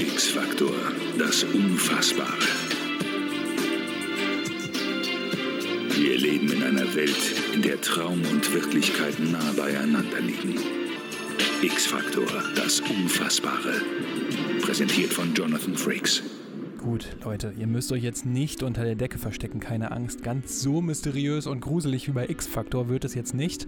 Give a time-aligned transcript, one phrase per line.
[0.00, 0.70] X-Faktor,
[1.18, 2.28] das Unfassbare.
[5.90, 10.54] Wir leben in einer Welt, in der Traum und Wirklichkeit nah beieinander liegen.
[11.62, 13.82] X-Faktor, das Unfassbare.
[14.62, 16.22] Präsentiert von Jonathan Frakes.
[16.78, 20.22] Gut, Leute, ihr müsst euch jetzt nicht unter der Decke verstecken, keine Angst.
[20.22, 23.66] Ganz so mysteriös und gruselig wie bei X-Factor wird es jetzt nicht.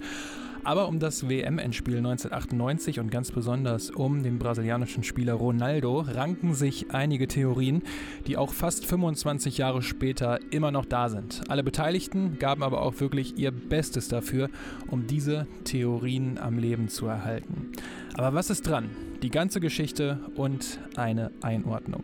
[0.64, 6.90] Aber um das WM-Endspiel 1998 und ganz besonders um den brasilianischen Spieler Ronaldo ranken sich
[6.92, 7.82] einige Theorien,
[8.26, 11.42] die auch fast 25 Jahre später immer noch da sind.
[11.48, 14.48] Alle Beteiligten gaben aber auch wirklich ihr Bestes dafür,
[14.88, 17.72] um diese Theorien am Leben zu erhalten.
[18.14, 18.90] Aber was ist dran?
[19.22, 22.02] Die ganze Geschichte und eine Einordnung.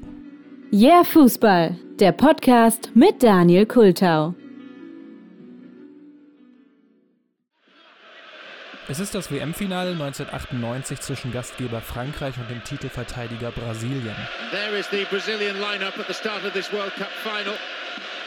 [0.72, 4.34] Yeah Fußball, der Podcast mit Daniel Kultau.
[8.88, 14.14] Es ist das WM-Finale 1998 zwischen Gastgeber Frankreich und dem Titelverteidiger Brasilien.
[14.52, 17.54] There is the Brazilian lineup at the start of this World Cup final.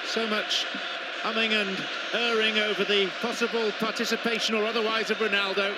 [0.05, 0.65] So much
[1.23, 1.77] humming and
[2.13, 5.73] erring over the possible participation or otherwise of Ronaldo.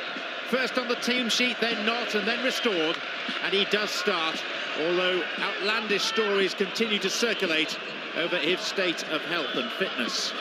[0.48, 2.98] First on the team sheet, then not, and then restored.
[3.46, 4.44] And he does start,
[4.80, 7.78] although outlandish stories continue to circulate
[8.18, 10.34] over his state of health and fitness.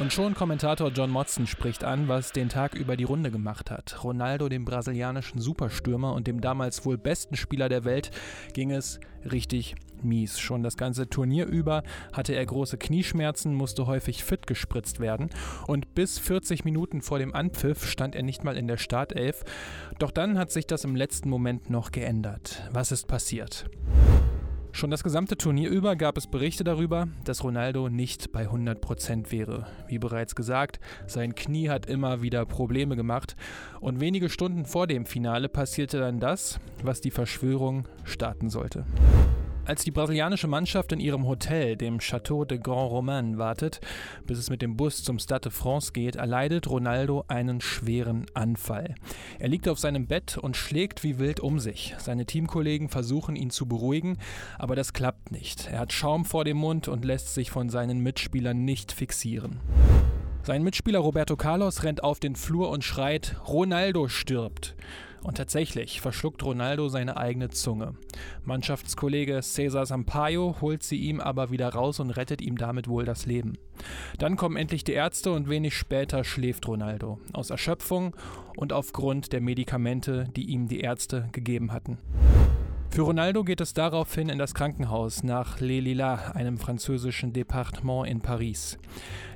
[0.00, 4.04] Und schon Kommentator John Motson spricht an, was den Tag über die Runde gemacht hat.
[4.04, 8.12] Ronaldo, dem brasilianischen Superstürmer und dem damals wohl besten Spieler der Welt,
[8.52, 10.38] ging es richtig mies.
[10.38, 11.82] Schon das ganze Turnier über
[12.12, 15.30] hatte er große Knieschmerzen, musste häufig fit gespritzt werden
[15.66, 19.44] und bis 40 Minuten vor dem Anpfiff stand er nicht mal in der Startelf.
[19.98, 22.62] Doch dann hat sich das im letzten Moment noch geändert.
[22.70, 23.68] Was ist passiert?
[24.78, 29.66] Schon das gesamte Turnier über gab es Berichte darüber, dass Ronaldo nicht bei 100% wäre.
[29.88, 33.34] Wie bereits gesagt, sein Knie hat immer wieder Probleme gemacht
[33.80, 38.86] und wenige Stunden vor dem Finale passierte dann das, was die Verschwörung starten sollte.
[39.68, 43.82] Als die brasilianische Mannschaft in ihrem Hotel, dem Château de Grand Romain, wartet,
[44.26, 48.94] bis es mit dem Bus zum Stade de France geht, erleidet Ronaldo einen schweren Anfall.
[49.38, 51.94] Er liegt auf seinem Bett und schlägt wie wild um sich.
[51.98, 54.16] Seine Teamkollegen versuchen ihn zu beruhigen,
[54.58, 55.68] aber das klappt nicht.
[55.70, 59.60] Er hat Schaum vor dem Mund und lässt sich von seinen Mitspielern nicht fixieren.
[60.44, 64.76] Sein Mitspieler Roberto Carlos rennt auf den Flur und schreit, Ronaldo stirbt.
[65.22, 67.94] Und tatsächlich verschluckt Ronaldo seine eigene Zunge.
[68.44, 73.26] Mannschaftskollege Cesar Sampaio holt sie ihm aber wieder raus und rettet ihm damit wohl das
[73.26, 73.58] Leben.
[74.18, 77.18] Dann kommen endlich die Ärzte und wenig später schläft Ronaldo.
[77.32, 78.16] Aus Erschöpfung
[78.56, 81.98] und aufgrund der Medikamente, die ihm die Ärzte gegeben hatten.
[82.90, 88.20] Für Ronaldo geht es daraufhin in das Krankenhaus nach Les Lilas, einem französischen Departement in
[88.20, 88.76] Paris.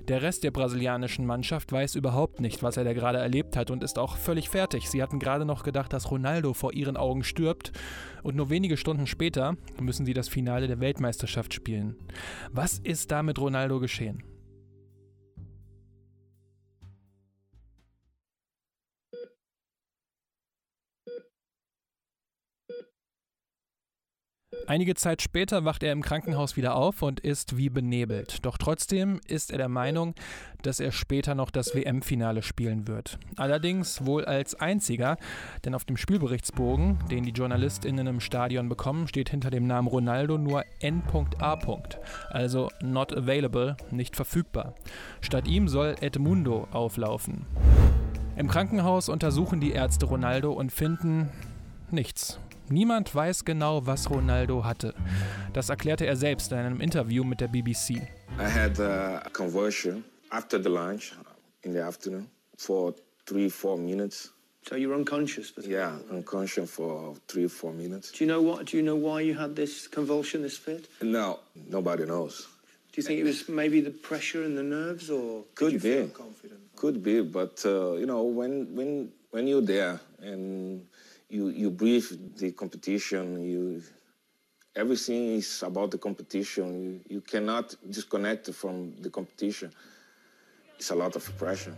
[0.09, 3.85] Der Rest der brasilianischen Mannschaft weiß überhaupt nicht, was er da gerade erlebt hat und
[3.85, 4.91] ist auch völlig fertig.
[4.91, 7.73] Sie hatten gerade noch gedacht, dass Ronaldo vor ihren Augen stirbt
[8.25, 11.97] und nur wenige Stunden später müssen sie das Finale der Weltmeisterschaft spielen.
[12.51, 14.25] Was ist da mit Ronaldo geschehen?
[24.67, 28.45] Einige Zeit später wacht er im Krankenhaus wieder auf und ist wie benebelt.
[28.45, 30.15] Doch trotzdem ist er der Meinung,
[30.62, 33.19] dass er später noch das WM-Finale spielen wird.
[33.37, 35.17] Allerdings wohl als einziger,
[35.65, 40.39] denn auf dem Spielberichtsbogen, den die JournalistInnen im Stadion bekommen, steht hinter dem Namen Ronaldo
[40.39, 41.59] nur N.A.
[42.31, 44.75] Also not available, nicht verfügbar.
[45.21, 47.47] Statt ihm soll Edmundo auflaufen.
[48.37, 51.28] Im Krankenhaus untersuchen die Ärzte Ronaldo und finden
[51.91, 52.39] nichts.
[52.72, 54.94] Niemand weiß genau, was Ronaldo hatte.
[55.53, 57.91] Das erklärte er selbst in einem Interview mit der BBC.
[58.38, 61.12] I had a conversion after the lunch
[61.65, 62.94] in the afternoon for
[63.27, 64.33] three, four minutes.
[64.66, 65.53] So you were unconscious?
[65.66, 68.10] Yeah, unconscious for three, four minutes.
[68.10, 68.65] Do you know what?
[68.71, 70.89] Do you know why you had this convulsion, this fit?
[71.03, 72.49] No, nobody knows.
[72.93, 75.97] Do you think it was maybe the pressure in the nerves, or could you be?
[75.97, 76.60] Feel confident?
[76.77, 80.87] Could be, but uh, you know, when when when you're there and
[81.32, 83.41] you you breathe the competition.
[83.42, 83.83] You
[84.77, 86.66] everything is about the competition.
[86.84, 89.72] You, you cannot disconnect from the competition.
[90.78, 91.74] It's a lot of pressure.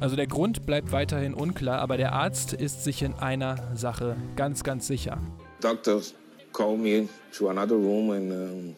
[0.00, 4.62] Also der Grund bleibt weiterhin unklar, aber der Arzt ist sich in einer Sache ganz,
[4.62, 5.18] ganz sicher.
[5.60, 6.14] Doctors
[6.52, 8.76] called me to another room and um,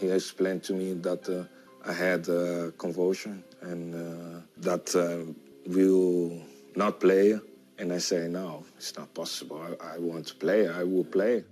[0.00, 1.44] he explained to me that uh,
[1.88, 5.24] I had a convulsion and uh, that uh,
[5.66, 6.42] will
[6.74, 7.38] not play
[7.82, 9.60] And I say, no, it's not possible.
[9.60, 10.68] I, I want to play.
[10.68, 11.42] I will play.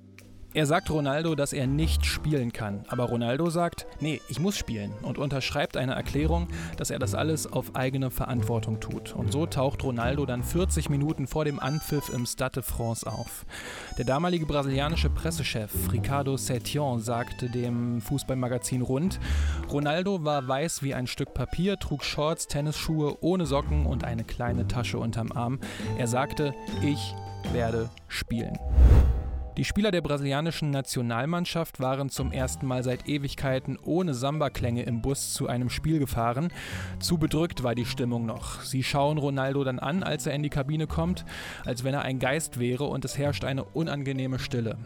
[0.53, 4.93] Er sagt Ronaldo, dass er nicht spielen kann, aber Ronaldo sagt, nee, ich muss spielen
[5.03, 9.15] und unterschreibt eine Erklärung, dass er das alles auf eigene Verantwortung tut.
[9.15, 13.47] Und so taucht Ronaldo dann 40 Minuten vor dem Anpfiff im Stade de France auf.
[13.97, 19.21] Der damalige brasilianische Pressechef Ricardo Setien sagte dem Fußballmagazin Rund,
[19.71, 24.67] Ronaldo war weiß wie ein Stück Papier, trug Shorts, Tennisschuhe ohne Socken und eine kleine
[24.67, 25.61] Tasche unterm Arm.
[25.97, 27.15] Er sagte, ich
[27.53, 28.59] werde spielen.
[29.57, 35.35] Die Spieler der brasilianischen Nationalmannschaft waren zum ersten Mal seit Ewigkeiten ohne Samba-Klänge im Bus
[35.35, 36.53] zu einem Spiel gefahren.
[37.01, 38.61] Zu bedrückt war die Stimmung noch.
[38.63, 41.25] Sie schauen Ronaldo dann an, als er in die Kabine kommt,
[41.65, 44.79] als wenn er ein Geist wäre und es herrscht eine unangenehme Stille.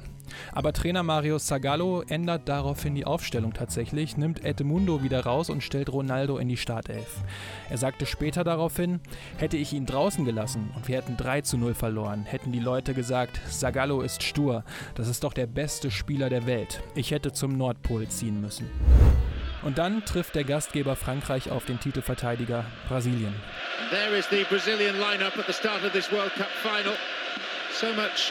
[0.53, 5.93] Aber Trainer Mario Zagallo ändert daraufhin die Aufstellung tatsächlich, nimmt Edmundo wieder raus und stellt
[5.93, 7.23] Ronaldo in die Startelf.
[7.69, 9.01] Er sagte später daraufhin,
[9.37, 12.95] hätte ich ihn draußen gelassen und wir hätten 3 zu 0 verloren, hätten die Leute
[12.95, 14.54] gesagt, Zagallo ist stur,
[14.95, 16.83] das ist doch der beste Spieler der Welt.
[16.95, 18.71] Ich hätte zum Nordpol ziehen müssen.
[19.63, 23.35] Und dann trifft der Gastgeber Frankreich auf den Titelverteidiger Brasilien.
[23.91, 26.95] There is the Brazilian lineup at the start of this World Cup final.
[27.73, 28.31] So much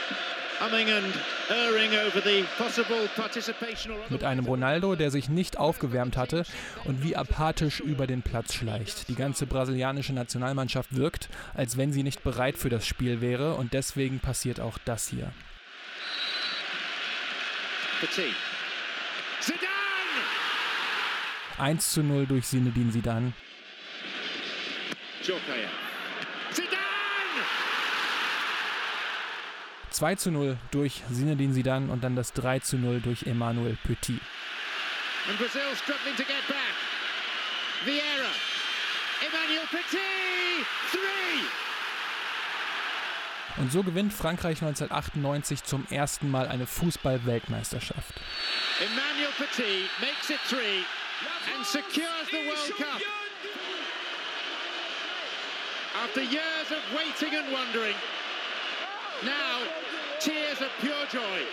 [4.10, 6.44] mit einem Ronaldo, der sich nicht aufgewärmt hatte
[6.84, 9.08] und wie apathisch über den Platz schleicht.
[9.08, 13.72] Die ganze brasilianische Nationalmannschaft wirkt, als wenn sie nicht bereit für das Spiel wäre und
[13.72, 15.32] deswegen passiert auch das hier.
[21.58, 23.32] 1 zu 0 durch Sinedin Sidan.
[25.22, 25.68] Jokaya.
[29.94, 34.20] 2 zu 0 durch Zinedine Zidane und dann das 3 zu 0 durch Emmanuel Petit.
[35.28, 36.74] And Brazil struggling to get back.
[37.84, 38.30] Vieira.
[39.22, 40.66] Emmanuel Petit.
[40.92, 41.63] 3.
[43.56, 48.14] Und so gewinnt Frankreich 1998 zum ersten Mal eine Fußball-Weltmeisterschaft.
[48.80, 50.84] Emmanuel Petit makes it three
[51.54, 53.00] and secures the World Cup.
[56.02, 57.94] After years of waiting and wondering,
[59.22, 59.60] now
[60.18, 61.46] tears of pure joy.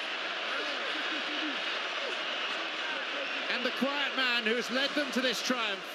[3.54, 5.86] And the quiet man who's led them to this triumph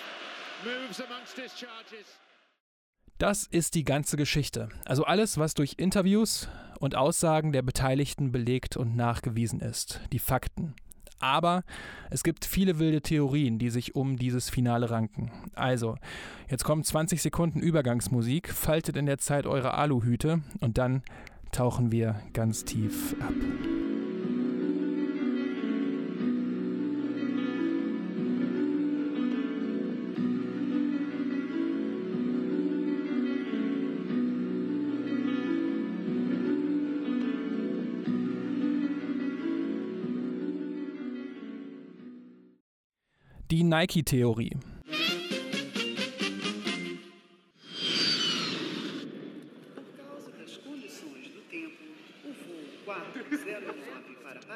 [0.64, 2.06] moves amongst his charges.
[3.18, 4.68] Das ist die ganze Geschichte.
[4.84, 6.48] Also alles, was durch Interviews
[6.80, 10.00] und Aussagen der Beteiligten belegt und nachgewiesen ist.
[10.12, 10.74] Die Fakten.
[11.18, 11.64] Aber
[12.10, 15.32] es gibt viele wilde Theorien, die sich um dieses Finale ranken.
[15.54, 15.96] Also,
[16.50, 21.02] jetzt kommen 20 Sekunden Übergangsmusik, faltet in der Zeit eure Aluhüte und dann
[21.52, 23.32] tauchen wir ganz tief ab.
[43.76, 44.56] Nike-Theorie.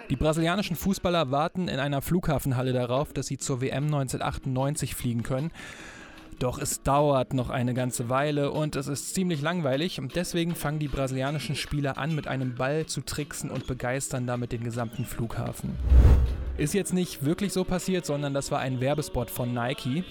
[0.09, 5.51] Die brasilianischen Fußballer warten in einer Flughafenhalle darauf, dass sie zur WM 1998 fliegen können.
[6.39, 10.79] Doch es dauert noch eine ganze Weile und es ist ziemlich langweilig und deswegen fangen
[10.79, 15.77] die brasilianischen Spieler an, mit einem Ball zu tricksen und begeistern damit den gesamten Flughafen.
[16.57, 20.05] Ist jetzt nicht wirklich so passiert, sondern das war ein Werbespot von Nike.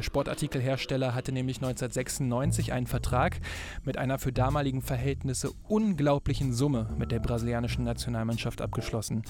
[0.00, 3.38] Der Sportartikelhersteller hatte nämlich 1996 einen Vertrag
[3.84, 9.24] mit einer für damaligen Verhältnisse unglaublichen Summe mit der brasilianischen Nationalmannschaft abgeschlossen.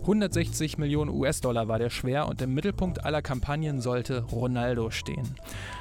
[0.00, 5.36] 160 Millionen US-Dollar war der schwer und im Mittelpunkt aller Kampagnen sollte Ronaldo stehen.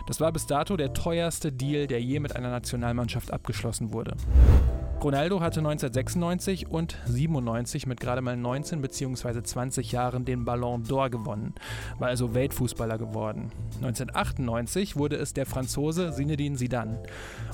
[0.05, 4.15] Das war bis dato der teuerste Deal, der je mit einer Nationalmannschaft abgeschlossen wurde.
[5.05, 9.43] Ronaldo hatte 1996 und 97 mit gerade mal 19 bzw.
[9.43, 11.53] 20 Jahren den Ballon d'Or gewonnen,
[11.99, 13.51] war also Weltfußballer geworden.
[13.83, 14.34] 1998
[14.95, 17.03] wurde es der Franzose Zinedine Zidane.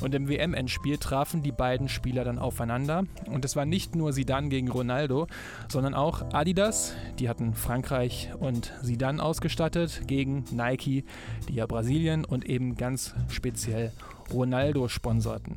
[0.02, 3.04] Und im WM-Endspiel trafen die beiden Spieler dann aufeinander.
[3.28, 5.28] Und es war nicht nur Zidane gegen Ronaldo,
[5.70, 11.04] sondern auch Adidas, die hatten Frankreich und Zidane ausgestattet, gegen Nike,
[11.48, 13.92] die ja Brasilien und eben ganz speziell
[14.34, 15.56] Ronaldo sponsorten.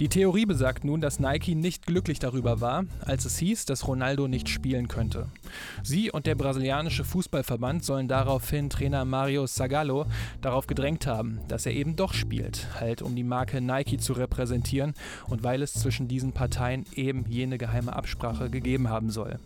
[0.00, 4.26] Die Theorie besagt nun, dass Nike nicht glücklich darüber war, als es hieß, dass Ronaldo
[4.26, 5.28] nicht spielen könnte.
[5.84, 10.06] Sie und der brasilianische Fußballverband sollen daraufhin Trainer Mario Zagallo
[10.40, 14.94] darauf gedrängt haben, dass er eben doch spielt, halt um die Marke Nike zu repräsentieren
[15.28, 19.38] und weil es zwischen diesen Parteien eben jene geheime Absprache gegeben haben soll.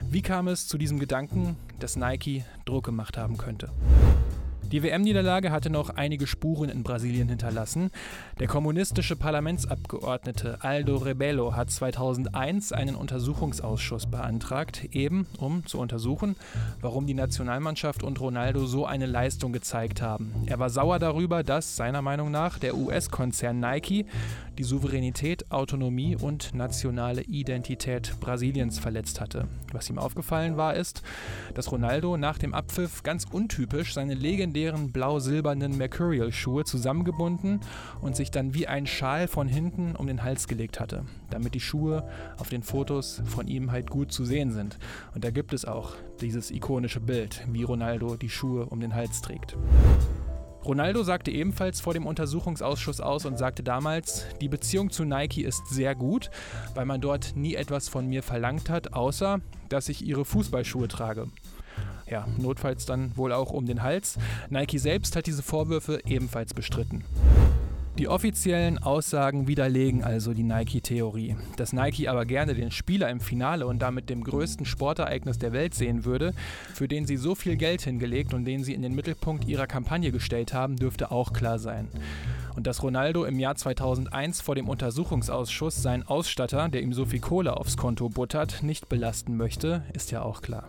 [0.00, 3.70] Wie kam es zu diesem Gedanken, dass Nike Druck gemacht haben könnte?
[4.76, 7.90] Die WM-Niederlage hatte noch einige Spuren in Brasilien hinterlassen.
[8.38, 16.36] Der kommunistische Parlamentsabgeordnete Aldo Rebelo hat 2001 einen Untersuchungsausschuss beantragt, eben um zu untersuchen,
[16.82, 20.34] warum die Nationalmannschaft und Ronaldo so eine Leistung gezeigt haben.
[20.44, 24.04] Er war sauer darüber, dass seiner Meinung nach der US-Konzern Nike
[24.58, 29.48] die Souveränität, Autonomie und nationale Identität Brasiliens verletzt hatte.
[29.72, 31.02] Was ihm aufgefallen war, ist,
[31.54, 34.14] dass Ronaldo nach dem Abpfiff ganz untypisch seine
[34.66, 37.60] legendären blau-silbernen Mercurial-Schuhe zusammengebunden
[38.00, 41.60] und sich dann wie ein Schal von hinten um den Hals gelegt hatte, damit die
[41.60, 42.08] Schuhe
[42.38, 44.78] auf den Fotos von ihm halt gut zu sehen sind.
[45.14, 49.22] Und da gibt es auch dieses ikonische Bild, wie Ronaldo die Schuhe um den Hals
[49.22, 49.56] trägt.
[50.64, 55.68] Ronaldo sagte ebenfalls vor dem Untersuchungsausschuss aus und sagte damals, die Beziehung zu Nike ist
[55.68, 56.28] sehr gut,
[56.74, 61.28] weil man dort nie etwas von mir verlangt hat, außer dass ich ihre Fußballschuhe trage.
[62.08, 64.18] Ja, notfalls dann wohl auch um den Hals.
[64.48, 67.04] Nike selbst hat diese Vorwürfe ebenfalls bestritten.
[67.98, 71.34] Die offiziellen Aussagen widerlegen also die Nike-Theorie.
[71.56, 75.74] Dass Nike aber gerne den Spieler im Finale und damit dem größten Sportereignis der Welt
[75.74, 76.34] sehen würde,
[76.74, 80.12] für den sie so viel Geld hingelegt und den sie in den Mittelpunkt ihrer Kampagne
[80.12, 81.88] gestellt haben, dürfte auch klar sein.
[82.54, 87.20] Und dass Ronaldo im Jahr 2001 vor dem Untersuchungsausschuss seinen Ausstatter, der ihm so viel
[87.20, 90.68] Kohle aufs Konto buttert, nicht belasten möchte, ist ja auch klar.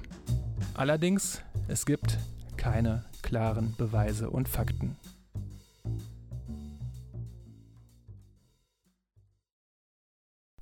[0.78, 2.20] Allerdings, es gibt
[2.56, 4.96] keine klaren Beweise und Fakten.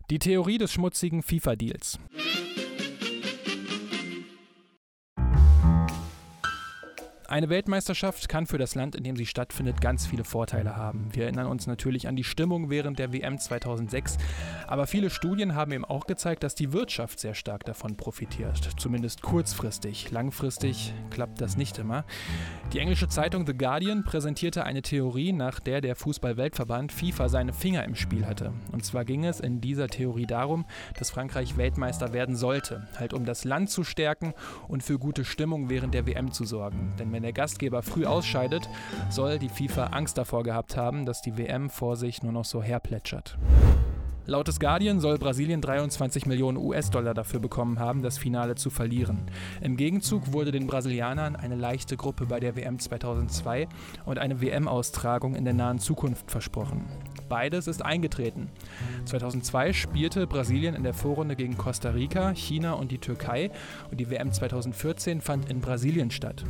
[0.10, 2.00] Die Theorie des schmutzigen FIFA-Deals.
[7.36, 11.10] Eine Weltmeisterschaft kann für das Land, in dem sie stattfindet, ganz viele Vorteile haben.
[11.12, 14.18] Wir erinnern uns natürlich an die Stimmung während der WM 2006,
[14.68, 18.70] aber viele Studien haben eben auch gezeigt, dass die Wirtschaft sehr stark davon profitiert.
[18.78, 20.12] Zumindest kurzfristig.
[20.12, 22.06] Langfristig klappt das nicht immer.
[22.72, 27.84] Die englische Zeitung The Guardian präsentierte eine Theorie, nach der der Fußball-Weltverband FIFA seine Finger
[27.84, 28.54] im Spiel hatte.
[28.72, 30.64] Und zwar ging es in dieser Theorie darum,
[30.98, 34.34] dass Frankreich Weltmeister werden sollte, halt um das Land zu stärken
[34.70, 36.94] und für gute Stimmung während der WM zu sorgen.
[36.98, 38.70] Denn wenn der Gastgeber früh ausscheidet,
[39.10, 42.64] soll die FIFA Angst davor gehabt haben, dass die WM vor sich nur noch so
[42.64, 43.38] herplätschert.
[44.28, 49.20] Laut des Guardian soll Brasilien 23 Millionen US-Dollar dafür bekommen haben, das Finale zu verlieren.
[49.62, 53.68] Im Gegenzug wurde den Brasilianern eine leichte Gruppe bei der WM 2002
[54.04, 56.86] und eine WM-Austragung in der nahen Zukunft versprochen.
[57.30, 58.50] Beides ist eingetreten.
[59.06, 63.52] 2002 spielte Brasilien in der Vorrunde gegen Costa Rica, China und die Türkei
[63.92, 66.44] und die WM 2014 fand in Brasilien statt.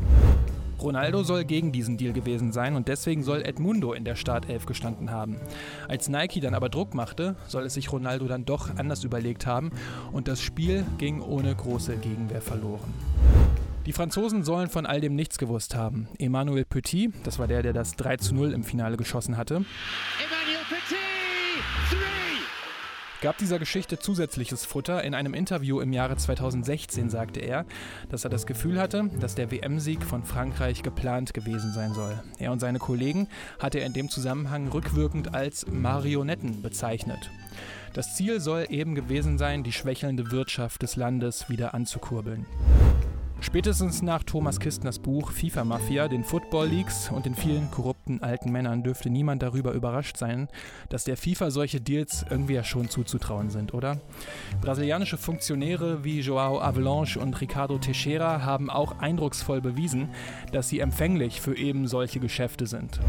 [0.86, 5.10] Ronaldo soll gegen diesen Deal gewesen sein und deswegen soll Edmundo in der Startelf gestanden
[5.10, 5.38] haben.
[5.88, 9.72] Als Nike dann aber Druck machte, soll es sich Ronaldo dann doch anders überlegt haben
[10.12, 12.94] und das Spiel ging ohne große Gegenwehr verloren.
[13.88, 16.08] Die Franzosen sollen von all dem nichts gewusst haben.
[16.20, 19.66] Emmanuel Petit, das war der, der das 3 zu 0 im Finale geschossen hatte,
[20.18, 20.35] three.
[23.26, 25.04] Gab dieser Geschichte zusätzliches Futter.
[25.04, 27.66] In einem Interview im Jahre 2016 sagte er,
[28.08, 32.22] dass er das Gefühl hatte, dass der WM-Sieg von Frankreich geplant gewesen sein soll.
[32.38, 33.28] Er und seine Kollegen
[33.58, 37.32] hatte er in dem Zusammenhang rückwirkend als Marionetten bezeichnet.
[37.94, 42.46] Das Ziel soll eben gewesen sein, die schwächelnde Wirtschaft des Landes wieder anzukurbeln.
[43.42, 48.52] Spätestens nach Thomas Kistners Buch FIFA Mafia, den Football Leagues und den vielen korrupten alten
[48.52, 50.48] Männern dürfte niemand darüber überrascht sein,
[50.90, 54.00] dass der FIFA solche Deals irgendwie ja schon zuzutrauen sind, oder?
[54.62, 60.10] Brasilianische Funktionäre wie Joao Avalanche und Ricardo Teixeira haben auch eindrucksvoll bewiesen,
[60.52, 63.00] dass sie empfänglich für eben solche Geschäfte sind.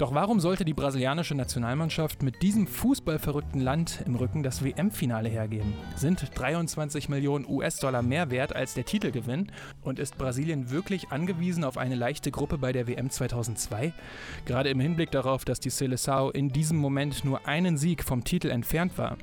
[0.00, 5.74] Doch warum sollte die brasilianische Nationalmannschaft mit diesem fußballverrückten Land im Rücken das WM-Finale hergeben?
[5.94, 9.52] Sind 23 Millionen US-Dollar mehr wert als der Titelgewinn?
[9.82, 13.92] Und ist Brasilien wirklich angewiesen auf eine leichte Gruppe bei der WM 2002?
[14.46, 18.48] Gerade im Hinblick darauf, dass die Seleção in diesem Moment nur einen Sieg vom Titel
[18.48, 19.18] entfernt war.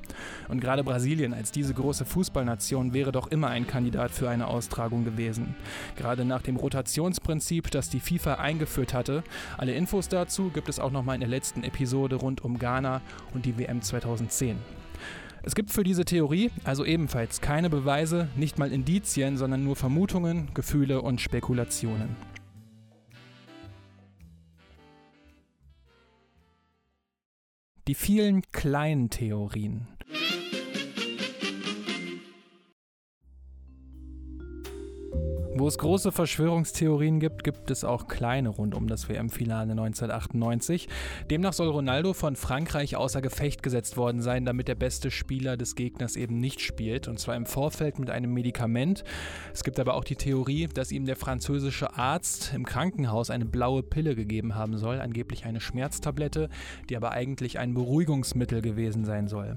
[0.48, 5.06] Und gerade Brasilien als diese große Fußballnation wäre doch immer ein Kandidat für eine Austragung
[5.06, 5.56] gewesen.
[5.96, 9.24] Gerade nach dem Rotationsprinzip, das die FIFA eingeführt hatte.
[9.58, 13.02] Alle Infos dazu gibt es auch nochmal in der letzten Episode rund um Ghana
[13.34, 14.58] und die WM 2010.
[15.44, 20.50] Es gibt für diese Theorie also ebenfalls keine Beweise, nicht mal Indizien, sondern nur Vermutungen,
[20.54, 22.16] Gefühle und Spekulationen.
[27.88, 29.88] Die vielen kleinen Theorien.
[35.60, 40.88] Wo es große Verschwörungstheorien gibt, gibt es auch kleine rund um das WM-Finale 1998.
[41.32, 45.74] Demnach soll Ronaldo von Frankreich außer Gefecht gesetzt worden sein, damit der beste Spieler des
[45.74, 47.08] Gegners eben nicht spielt.
[47.08, 49.04] Und zwar im Vorfeld mit einem Medikament.
[49.52, 53.82] Es gibt aber auch die Theorie, dass ihm der französische Arzt im Krankenhaus eine blaue
[53.82, 56.50] Pille gegeben haben soll, angeblich eine Schmerztablette,
[56.90, 59.56] die aber eigentlich ein Beruhigungsmittel gewesen sein soll.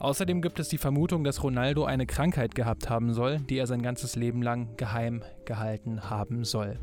[0.00, 3.82] Außerdem gibt es die Vermutung, dass Ronaldo eine Krankheit gehabt haben soll, die er sein
[3.82, 6.78] ganzes Leben lang geheim gehalten haben soll.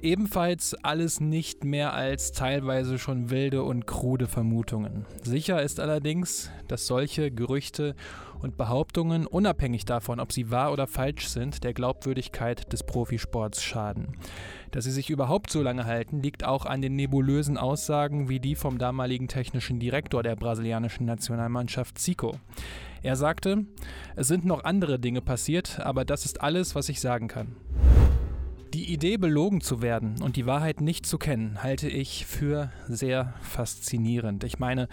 [0.00, 5.06] Ebenfalls alles nicht mehr als teilweise schon wilde und krude Vermutungen.
[5.24, 7.96] Sicher ist allerdings, dass solche Gerüchte
[8.40, 14.16] und Behauptungen, unabhängig davon, ob sie wahr oder falsch sind, der Glaubwürdigkeit des Profisports schaden.
[14.70, 18.54] Dass sie sich überhaupt so lange halten, liegt auch an den nebulösen Aussagen wie die
[18.54, 22.36] vom damaligen technischen Direktor der brasilianischen Nationalmannschaft Zico.
[23.02, 23.66] Er sagte,
[24.14, 27.56] es sind noch andere Dinge passiert, aber das ist alles, was ich sagen kann.
[28.74, 33.32] Die Idee, belogen zu werden und die Wahrheit nicht zu kennen, halte ich für sehr
[33.40, 34.44] faszinierend.
[34.44, 34.88] Ich meine,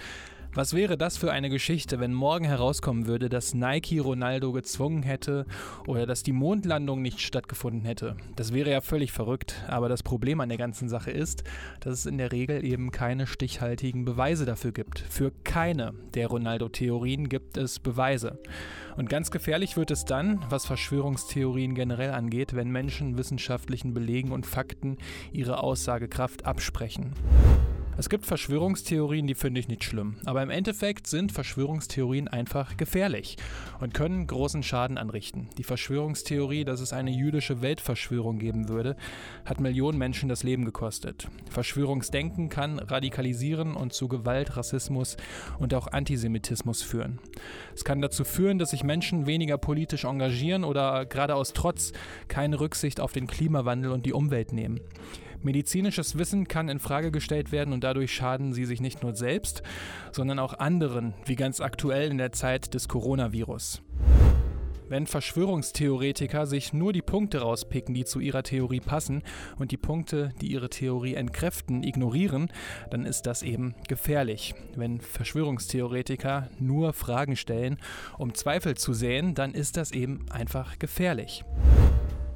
[0.55, 5.45] was wäre das für eine Geschichte, wenn morgen herauskommen würde, dass Nike Ronaldo gezwungen hätte
[5.85, 8.15] oder dass die Mondlandung nicht stattgefunden hätte?
[8.37, 9.55] Das wäre ja völlig verrückt.
[9.67, 11.43] Aber das Problem an der ganzen Sache ist,
[11.81, 14.99] dass es in der Regel eben keine stichhaltigen Beweise dafür gibt.
[14.99, 18.39] Für keine der Ronaldo-Theorien gibt es Beweise.
[18.95, 24.45] Und ganz gefährlich wird es dann, was Verschwörungstheorien generell angeht, wenn Menschen wissenschaftlichen Belegen und
[24.45, 24.97] Fakten
[25.33, 27.13] ihre Aussagekraft absprechen.
[27.97, 30.17] Es gibt Verschwörungstheorien, die finde ich nicht schlimm.
[30.25, 33.37] Aber im Endeffekt sind Verschwörungstheorien einfach gefährlich
[33.79, 35.47] und können großen Schaden anrichten.
[35.57, 38.97] Die Verschwörungstheorie, dass es eine jüdische Weltverschwörung geben würde,
[39.45, 41.29] hat Millionen Menschen das Leben gekostet.
[41.49, 45.15] Verschwörungsdenken kann radikalisieren und zu Gewalt, Rassismus
[45.57, 47.19] und auch Antisemitismus führen.
[47.73, 51.93] Es kann dazu führen, dass sich Menschen weniger politisch engagieren oder gerade aus Trotz
[52.27, 54.81] keine Rücksicht auf den Klimawandel und die Umwelt nehmen.
[55.45, 59.61] Medizinisches Wissen kann in Frage gestellt werden und dadurch schaden sie sich nicht nur selbst,
[60.11, 63.83] sondern auch anderen, wie ganz aktuell in der Zeit des Coronavirus.
[64.89, 69.21] Wenn Verschwörungstheoretiker sich nur die Punkte rauspicken, die zu ihrer Theorie passen
[69.57, 72.51] und die Punkte, die ihre Theorie entkräften, ignorieren,
[72.89, 74.55] dann ist das eben gefährlich.
[74.75, 77.77] Wenn Verschwörungstheoretiker nur Fragen stellen,
[78.17, 81.43] um Zweifel zu säen, dann ist das eben einfach gefährlich.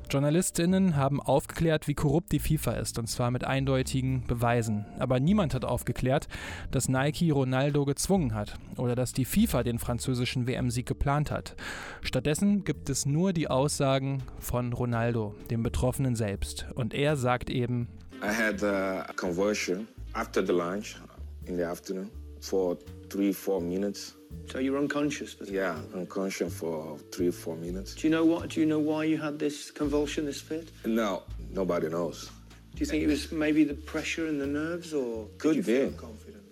[0.09, 4.85] Journalistinnen haben aufgeklärt, wie korrupt die FIFA ist, und zwar mit eindeutigen Beweisen.
[4.97, 6.27] Aber niemand hat aufgeklärt,
[6.71, 11.55] dass Nike Ronaldo gezwungen hat oder dass die FIFA den französischen WM-Sieg geplant hat.
[12.01, 16.65] Stattdessen gibt es nur die Aussagen von Ronaldo, dem Betroffenen selbst.
[16.73, 17.87] Und er sagt eben:
[18.23, 20.97] I had a conversion after the lunch
[21.45, 22.09] in the afternoon
[22.41, 22.77] for
[23.09, 24.18] three, four minutes.
[24.51, 25.35] So you're unconscious?
[25.35, 27.95] But Yeah, unconscious for three, four minutes.
[27.95, 28.49] Do you know what?
[28.49, 30.71] Do you know why you had this convulsion, this fit?
[30.85, 32.31] No, nobody knows.
[32.73, 35.91] Do you think it was maybe the pressure and the nerves, or Could you be.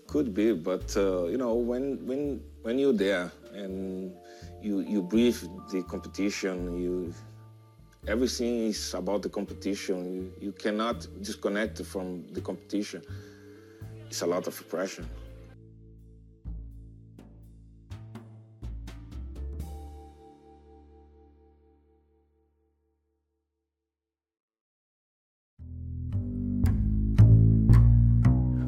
[0.07, 4.13] Could be, but uh, you know, when when when you're there and
[4.61, 7.13] you you breathe the competition, you
[8.07, 10.13] everything is about the competition.
[10.13, 13.01] You, you cannot disconnect from the competition.
[14.07, 15.05] It's a lot of pressure.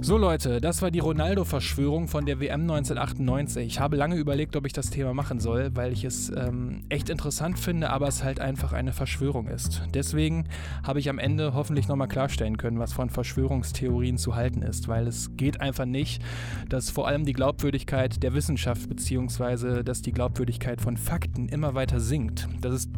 [0.09, 3.63] So Leute, das war die Ronaldo-Verschwörung von der WM 1998.
[3.67, 7.11] Ich habe lange überlegt, ob ich das Thema machen soll, weil ich es ähm, echt
[7.11, 9.83] interessant finde, aber es halt einfach eine Verschwörung ist.
[9.93, 10.45] Deswegen
[10.81, 15.05] habe ich am Ende hoffentlich nochmal klarstellen können, was von Verschwörungstheorien zu halten ist, weil
[15.05, 16.23] es geht einfach nicht,
[16.69, 19.83] dass vor allem die Glaubwürdigkeit der Wissenschaft bzw.
[19.83, 22.47] dass die Glaubwürdigkeit von Fakten immer weiter sinkt.
[22.61, 22.89] Das ist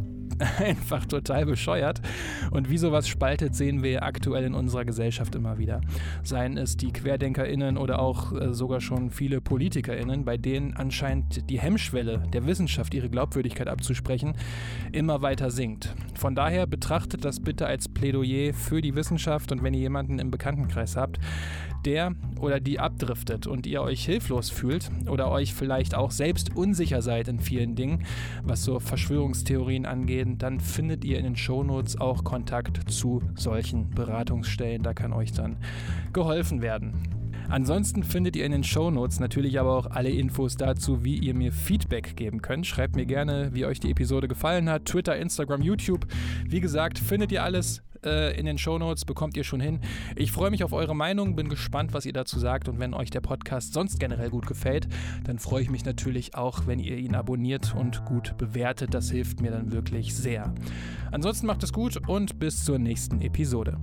[0.60, 2.01] einfach total bescheuert.
[2.51, 5.82] Und wie sowas spaltet, sehen wir aktuell in unserer Gesellschaft immer wieder.
[6.23, 11.60] Seien es die QuerdenkerInnen oder auch äh, sogar schon viele PolitikerInnen, bei denen anscheinend die
[11.60, 14.36] Hemmschwelle der Wissenschaft, ihre Glaubwürdigkeit abzusprechen,
[14.91, 15.93] immer weiter sinkt.
[16.15, 20.32] Von daher betrachtet das bitte als Plädoyer für die Wissenschaft und wenn ihr jemanden im
[20.32, 21.19] Bekanntenkreis habt,
[21.86, 27.01] der oder die abdriftet und ihr euch hilflos fühlt oder euch vielleicht auch selbst unsicher
[27.01, 28.06] seid in vielen Dingen,
[28.43, 34.84] was so Verschwörungstheorien angeht, dann findet ihr in den Shownotes auch Kontakt zu solchen Beratungsstellen.
[34.84, 35.58] Da kann euch dann
[36.13, 36.94] geholfen werden.
[37.50, 41.52] Ansonsten findet ihr in den Shownotes natürlich aber auch alle Infos dazu, wie ihr mir
[41.52, 42.65] Feedback geben könnt.
[42.65, 44.86] Schreibt mir gerne, wie euch die Episode gefallen hat.
[44.86, 46.08] Twitter, Instagram, YouTube.
[46.48, 49.80] Wie gesagt, findet ihr alles äh, in den Shownotes bekommt ihr schon hin.
[50.16, 53.10] Ich freue mich auf eure Meinung, bin gespannt, was ihr dazu sagt und wenn euch
[53.10, 54.88] der Podcast sonst generell gut gefällt,
[55.24, 58.94] dann freue ich mich natürlich auch, wenn ihr ihn abonniert und gut bewertet.
[58.94, 60.54] Das hilft mir dann wirklich sehr.
[61.12, 63.78] Ansonsten macht es gut und bis zur nächsten Episode.